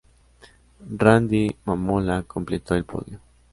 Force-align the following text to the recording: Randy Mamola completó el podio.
Randy 0.89 1.55
Mamola 1.63 2.23
completó 2.23 2.73
el 2.73 2.85
podio. 2.85 3.19